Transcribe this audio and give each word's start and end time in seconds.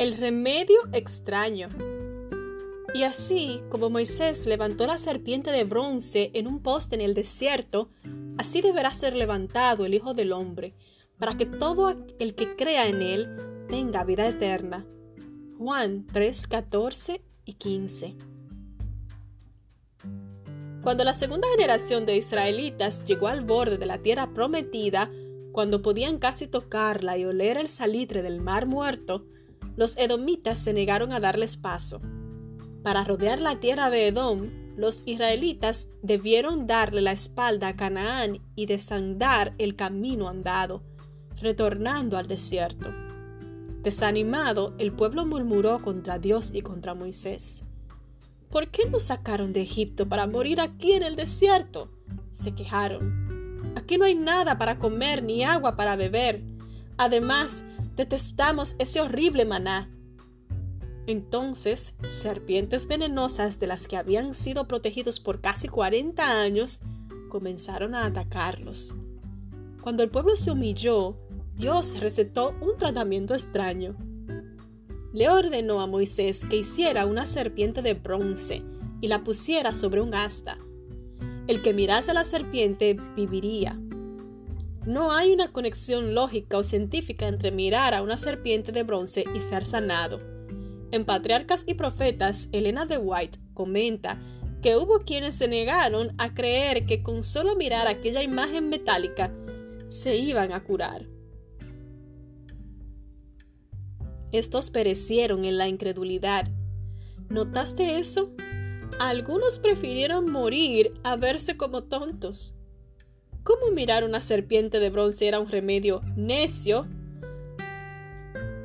El 0.00 0.16
remedio 0.16 0.78
extraño. 0.94 1.68
Y 2.94 3.02
así 3.02 3.60
como 3.68 3.90
Moisés 3.90 4.46
levantó 4.46 4.86
la 4.86 4.96
serpiente 4.96 5.50
de 5.50 5.64
bronce 5.64 6.30
en 6.32 6.46
un 6.46 6.62
poste 6.62 6.94
en 6.94 7.02
el 7.02 7.12
desierto, 7.12 7.90
así 8.38 8.62
deberá 8.62 8.94
ser 8.94 9.14
levantado 9.14 9.84
el 9.84 9.92
Hijo 9.92 10.14
del 10.14 10.32
Hombre, 10.32 10.72
para 11.18 11.36
que 11.36 11.44
todo 11.44 11.94
el 12.18 12.34
que 12.34 12.56
crea 12.56 12.86
en 12.88 13.02
él 13.02 13.66
tenga 13.68 14.02
vida 14.04 14.26
eterna. 14.26 14.86
Juan 15.58 16.06
3, 16.10 16.46
14 16.46 17.22
y 17.44 17.52
15. 17.52 18.16
Cuando 20.82 21.04
la 21.04 21.12
segunda 21.12 21.46
generación 21.54 22.06
de 22.06 22.16
israelitas 22.16 23.04
llegó 23.04 23.28
al 23.28 23.44
borde 23.44 23.76
de 23.76 23.84
la 23.84 23.98
tierra 23.98 24.32
prometida, 24.32 25.10
cuando 25.52 25.82
podían 25.82 26.16
casi 26.16 26.46
tocarla 26.46 27.18
y 27.18 27.26
oler 27.26 27.58
el 27.58 27.68
salitre 27.68 28.22
del 28.22 28.40
mar 28.40 28.64
muerto, 28.64 29.26
los 29.80 29.96
edomitas 29.96 30.58
se 30.58 30.74
negaron 30.74 31.10
a 31.10 31.20
darles 31.20 31.56
paso. 31.56 32.02
Para 32.82 33.02
rodear 33.02 33.40
la 33.40 33.60
tierra 33.60 33.88
de 33.88 34.08
Edom, 34.08 34.50
los 34.76 35.02
israelitas 35.06 35.88
debieron 36.02 36.66
darle 36.66 37.00
la 37.00 37.12
espalda 37.12 37.68
a 37.68 37.76
Canaán 37.76 38.40
y 38.56 38.66
desandar 38.66 39.54
el 39.56 39.76
camino 39.76 40.28
andado, 40.28 40.82
retornando 41.40 42.18
al 42.18 42.28
desierto. 42.28 42.92
Desanimado, 43.82 44.74
el 44.76 44.92
pueblo 44.92 45.24
murmuró 45.24 45.80
contra 45.80 46.18
Dios 46.18 46.50
y 46.52 46.60
contra 46.60 46.92
Moisés. 46.92 47.64
¿Por 48.50 48.68
qué 48.68 48.84
nos 48.84 49.04
sacaron 49.04 49.54
de 49.54 49.62
Egipto 49.62 50.06
para 50.06 50.26
morir 50.26 50.60
aquí 50.60 50.92
en 50.92 51.04
el 51.04 51.16
desierto? 51.16 51.90
se 52.32 52.54
quejaron. 52.54 53.72
Aquí 53.76 53.96
no 53.96 54.04
hay 54.04 54.14
nada 54.14 54.58
para 54.58 54.78
comer 54.78 55.22
ni 55.22 55.42
agua 55.42 55.74
para 55.74 55.96
beber. 55.96 56.42
Además, 56.98 57.64
detestamos 58.00 58.76
ese 58.78 59.00
horrible 59.00 59.44
maná. 59.44 59.90
Entonces, 61.06 61.94
serpientes 62.08 62.86
venenosas 62.86 63.58
de 63.58 63.66
las 63.66 63.86
que 63.86 63.96
habían 63.96 64.34
sido 64.34 64.66
protegidos 64.66 65.20
por 65.20 65.40
casi 65.40 65.68
40 65.68 66.40
años 66.40 66.80
comenzaron 67.28 67.94
a 67.94 68.06
atacarlos. 68.06 68.94
Cuando 69.80 70.02
el 70.02 70.10
pueblo 70.10 70.36
se 70.36 70.50
humilló, 70.50 71.16
Dios 71.56 71.98
recetó 71.98 72.54
un 72.60 72.76
tratamiento 72.76 73.34
extraño 73.34 73.96
le 75.12 75.28
ordenó 75.28 75.80
a 75.80 75.86
Moisés 75.86 76.44
que 76.44 76.58
hiciera 76.58 77.06
una 77.06 77.26
serpiente 77.26 77.82
de 77.82 77.94
bronce 77.94 78.62
y 79.00 79.08
la 79.08 79.24
pusiera 79.24 79.74
sobre 79.74 80.00
un 80.00 80.14
asta. 80.14 80.58
El 81.48 81.62
que 81.62 81.74
mirase 81.74 82.12
a 82.12 82.14
la 82.14 82.24
serpiente 82.24 82.96
viviría. 83.16 83.76
No 84.86 85.12
hay 85.12 85.30
una 85.32 85.52
conexión 85.52 86.14
lógica 86.14 86.56
o 86.56 86.64
científica 86.64 87.28
entre 87.28 87.50
mirar 87.50 87.92
a 87.92 88.02
una 88.02 88.16
serpiente 88.16 88.72
de 88.72 88.82
bronce 88.82 89.24
y 89.34 89.40
ser 89.40 89.66
sanado. 89.66 90.18
En 90.90 91.04
Patriarcas 91.04 91.64
y 91.66 91.74
Profetas, 91.74 92.48
Elena 92.50 92.86
de 92.86 92.96
White 92.96 93.38
comenta 93.52 94.18
que 94.62 94.76
hubo 94.76 95.00
quienes 95.00 95.34
se 95.34 95.48
negaron 95.48 96.14
a 96.16 96.34
creer 96.34 96.86
que 96.86 97.02
con 97.02 97.22
solo 97.22 97.56
mirar 97.56 97.88
aquella 97.88 98.22
imagen 98.22 98.70
metálica 98.70 99.32
se 99.88 100.16
iban 100.16 100.52
a 100.52 100.64
curar. 100.64 101.06
Estos 104.32 104.70
perecieron 104.70 105.44
en 105.44 105.58
la 105.58 105.68
incredulidad. 105.68 106.48
¿Notaste 107.28 107.98
eso? 107.98 108.32
Algunos 108.98 109.58
prefirieron 109.58 110.30
morir 110.30 110.94
a 111.04 111.16
verse 111.16 111.56
como 111.56 111.84
tontos. 111.84 112.56
¿Cómo 113.42 113.70
mirar 113.72 114.04
una 114.04 114.20
serpiente 114.20 114.80
de 114.80 114.90
bronce 114.90 115.26
era 115.26 115.40
un 115.40 115.48
remedio 115.48 116.02
necio? 116.14 116.86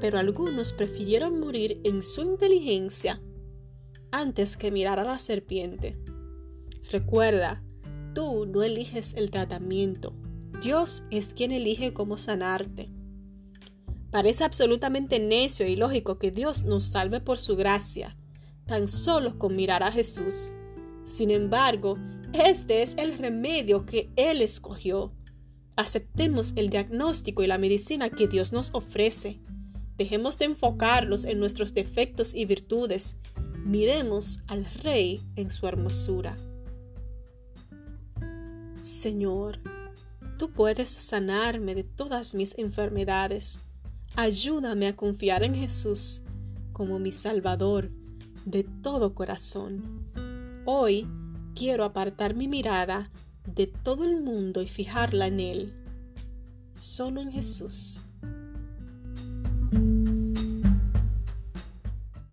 Pero 0.02 0.20
algunos 0.20 0.74
prefirieron 0.74 1.40
morir 1.40 1.80
en 1.84 2.04
su 2.04 2.22
inteligencia 2.22 3.22
antes 4.12 4.58
que 4.58 4.72
mirar 4.72 5.00
a 5.00 5.04
la 5.04 5.18
serpiente. 5.18 5.98
Recuerda, 6.92 7.64
tú 8.14 8.46
no 8.46 8.64
eliges 8.64 9.14
el 9.16 9.32
tratamiento. 9.32 10.14
Dios 10.62 11.04
es 11.10 11.30
quien 11.30 11.52
elige 11.52 11.94
cómo 11.94 12.18
sanarte. 12.18 12.90
Parece 14.12 14.44
absolutamente 14.44 15.20
necio 15.20 15.68
y 15.68 15.76
lógico 15.76 16.18
que 16.20 16.32
Dios 16.32 16.64
nos 16.64 16.86
salve 16.86 17.22
por 17.22 17.38
su 17.38 17.56
gracia, 17.56 18.18
tan 18.66 18.88
solo 18.88 19.38
con 19.38 19.56
mirar 19.56 19.84
a 19.84 19.92
Jesús. 19.92 20.54
Sin 21.04 21.32
embargo, 21.32 21.98
este 22.40 22.82
es 22.82 22.96
el 22.98 23.18
remedio 23.18 23.86
que 23.86 24.10
Él 24.16 24.42
escogió. 24.42 25.14
Aceptemos 25.76 26.54
el 26.56 26.70
diagnóstico 26.70 27.44
y 27.44 27.48
la 27.48 27.58
medicina 27.58 28.10
que 28.10 28.28
Dios 28.28 28.54
nos 28.54 28.74
ofrece. 28.74 29.40
Dejemos 29.98 30.38
de 30.38 30.46
enfocarnos 30.46 31.26
en 31.26 31.40
nuestros 31.40 31.74
defectos 31.74 32.34
y 32.34 32.46
virtudes. 32.46 33.16
Miremos 33.66 34.40
al 34.48 34.66
Rey 34.66 35.22
en 35.36 35.50
su 35.50 35.68
hermosura. 35.68 36.36
Señor, 38.82 39.60
tú 40.38 40.52
puedes 40.52 40.90
sanarme 40.90 41.76
de 41.76 41.84
todas 41.84 42.36
mis 42.36 42.58
enfermedades. 42.58 43.62
Ayúdame 44.16 44.88
a 44.88 44.96
confiar 44.96 45.44
en 45.44 45.56
Jesús 45.56 46.24
como 46.72 47.00
mi 47.00 47.12
Salvador 47.12 47.90
de 48.46 48.64
todo 48.82 49.16
corazón. 49.16 50.06
Hoy 50.66 51.08
quiero 51.56 51.86
apartar 51.86 52.36
mi 52.36 52.48
mirada 52.48 53.10
de 53.48 53.68
todo 53.68 54.04
el 54.04 54.22
mundo 54.22 54.62
y 54.62 54.68
fijarla 54.68 55.28
en 55.28 55.40
Él, 55.40 55.74
solo 56.76 57.22
en 57.22 57.32
Jesús. 57.32 58.04